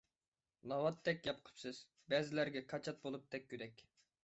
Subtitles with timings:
[0.71, 1.83] ناۋاتتەك گەپ قىپسىز،
[2.15, 3.89] بەزىلەرگە كاچات بولۇپ تەگكۈدەك!